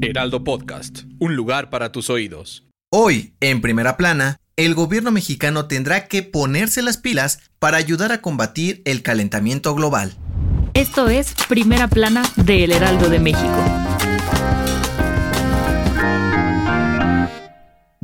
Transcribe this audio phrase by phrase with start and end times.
[0.00, 2.66] Heraldo Podcast, un lugar para tus oídos.
[2.90, 8.20] Hoy, en primera plana, el gobierno mexicano tendrá que ponerse las pilas para ayudar a
[8.20, 10.14] combatir el calentamiento global.
[10.74, 13.95] Esto es Primera Plana de El Heraldo de México.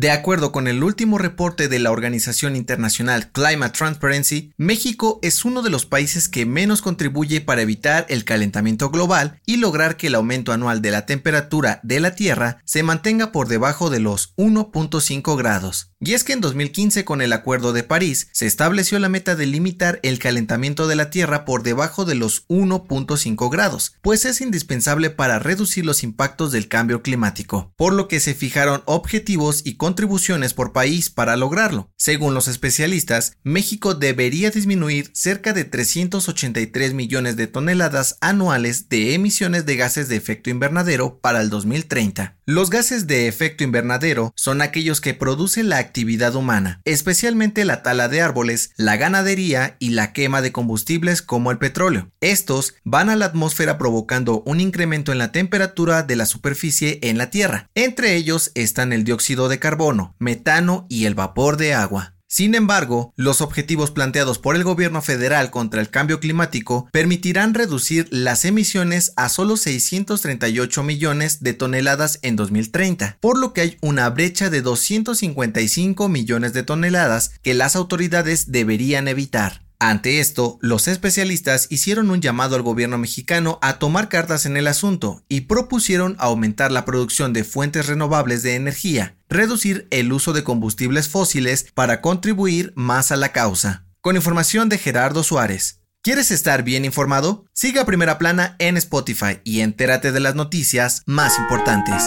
[0.00, 5.60] De acuerdo con el último reporte de la organización internacional Climate Transparency, México es uno
[5.60, 10.14] de los países que menos contribuye para evitar el calentamiento global y lograr que el
[10.14, 15.36] aumento anual de la temperatura de la Tierra se mantenga por debajo de los 1.5
[15.36, 15.90] grados.
[16.02, 19.44] Y es que en 2015 con el Acuerdo de París se estableció la meta de
[19.44, 25.10] limitar el calentamiento de la Tierra por debajo de los 1.5 grados, pues es indispensable
[25.10, 30.54] para reducir los impactos del cambio climático, por lo que se fijaron objetivos y contribuciones
[30.54, 31.90] por país para lograrlo.
[31.96, 39.66] Según los especialistas, México debería disminuir cerca de 383 millones de toneladas anuales de emisiones
[39.66, 42.36] de gases de efecto invernadero para el 2030.
[42.46, 48.08] Los gases de efecto invernadero son aquellos que producen la actividad humana, especialmente la tala
[48.08, 52.10] de árboles, la ganadería y la quema de combustibles como el petróleo.
[52.20, 57.18] Estos van a la atmósfera provocando un incremento en la temperatura de la superficie en
[57.18, 57.68] la Tierra.
[57.74, 62.12] Entre ellos están el dióxido de carbono, metano y el vapor de agua.
[62.28, 68.06] Sin embargo, los objetivos planteados por el gobierno federal contra el cambio climático permitirán reducir
[68.10, 74.10] las emisiones a solo 638 millones de toneladas en 2030, por lo que hay una
[74.10, 79.62] brecha de 255 millones de toneladas que las autoridades deberían evitar.
[79.82, 84.66] Ante esto, los especialistas hicieron un llamado al gobierno mexicano a tomar cartas en el
[84.66, 90.44] asunto y propusieron aumentar la producción de fuentes renovables de energía, reducir el uso de
[90.44, 93.86] combustibles fósiles para contribuir más a la causa.
[94.02, 95.80] Con información de Gerardo Suárez.
[96.02, 97.46] ¿Quieres estar bien informado?
[97.54, 102.02] Siga Primera Plana en Spotify y entérate de las noticias más importantes.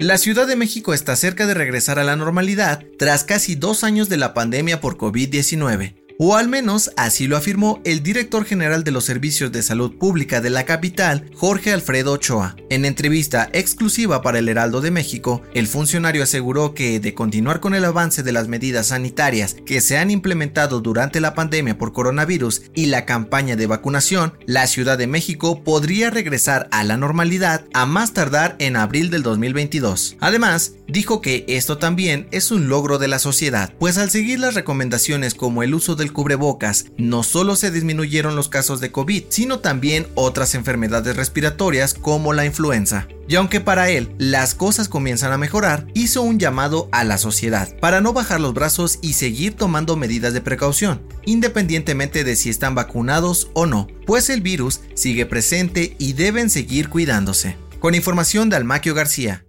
[0.00, 4.08] La Ciudad de México está cerca de regresar a la normalidad tras casi dos años
[4.08, 8.90] de la pandemia por COVID-19 o al menos así lo afirmó el director general de
[8.90, 12.56] los Servicios de Salud Pública de la capital, Jorge Alfredo Ochoa.
[12.70, 17.74] En entrevista exclusiva para el Heraldo de México, el funcionario aseguró que de continuar con
[17.74, 22.62] el avance de las medidas sanitarias que se han implementado durante la pandemia por coronavirus
[22.74, 27.86] y la campaña de vacunación, la Ciudad de México podría regresar a la normalidad a
[27.86, 30.16] más tardar en abril del 2022.
[30.20, 34.54] Además, dijo que esto también es un logro de la sociedad, pues al seguir las
[34.54, 39.60] recomendaciones como el uso del cubrebocas, no solo se disminuyeron los casos de COVID, sino
[39.60, 43.08] también otras enfermedades respiratorias como la influenza.
[43.28, 47.68] Y aunque para él las cosas comienzan a mejorar, hizo un llamado a la sociedad
[47.80, 52.74] para no bajar los brazos y seguir tomando medidas de precaución, independientemente de si están
[52.74, 57.56] vacunados o no, pues el virus sigue presente y deben seguir cuidándose.
[57.80, 59.45] Con información de Almaquio García,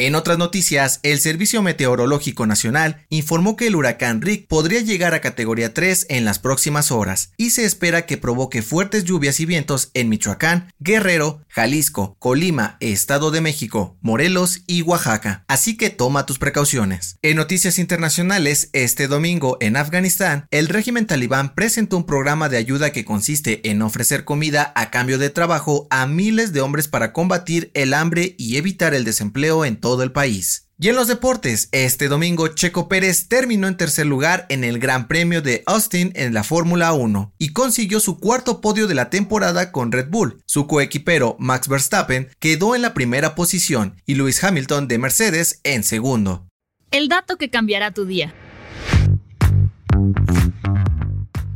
[0.00, 5.20] en otras noticias, el Servicio Meteorológico Nacional informó que el huracán Rick podría llegar a
[5.20, 9.90] categoría 3 en las próximas horas y se espera que provoque fuertes lluvias y vientos
[9.94, 15.44] en Michoacán, Guerrero, Jalisco, Colima, Estado de México, Morelos y Oaxaca.
[15.48, 17.16] Así que toma tus precauciones.
[17.22, 22.92] En noticias internacionales, este domingo en Afganistán, el régimen talibán presentó un programa de ayuda
[22.92, 27.72] que consiste en ofrecer comida a cambio de trabajo a miles de hombres para combatir
[27.74, 30.68] el hambre y evitar el desempleo en todo todo el país.
[30.78, 35.08] Y en los deportes, este domingo Checo Pérez terminó en tercer lugar en el Gran
[35.08, 39.72] Premio de Austin en la Fórmula 1 y consiguió su cuarto podio de la temporada
[39.72, 40.42] con Red Bull.
[40.44, 45.84] Su coequipero Max Verstappen quedó en la primera posición y Lewis Hamilton de Mercedes en
[45.84, 46.46] segundo.
[46.90, 48.34] El dato que cambiará tu día.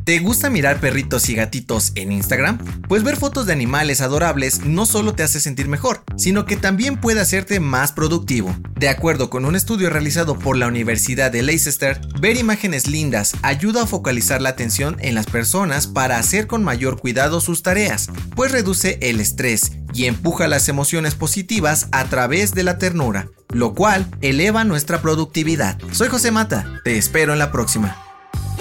[0.04, 2.58] ¿Te gusta mirar perritos y gatitos en Instagram?
[2.88, 7.00] Pues ver fotos de animales adorables no solo te hace sentir mejor, sino que también
[7.00, 8.52] puede hacerte más productivo.
[8.75, 13.84] De acuerdo con un estudio realizado por la Universidad de Leicester, ver imágenes lindas ayuda
[13.84, 18.50] a focalizar la atención en las personas para hacer con mayor cuidado sus tareas, pues
[18.50, 24.08] reduce el estrés y empuja las emociones positivas a través de la ternura, lo cual
[24.20, 25.78] eleva nuestra productividad.
[25.93, 28.12] Soy José Mata, te espero en la próxima.